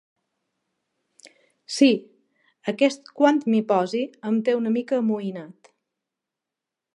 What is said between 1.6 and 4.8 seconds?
Sí, aquest "quan m'hi posi" em té una